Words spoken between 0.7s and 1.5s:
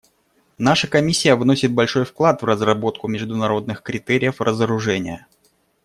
Комиссия